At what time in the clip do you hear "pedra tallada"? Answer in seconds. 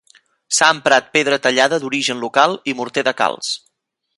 1.17-1.79